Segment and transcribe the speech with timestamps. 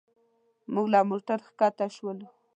[0.73, 2.25] موږ له موټر ښکته شولو.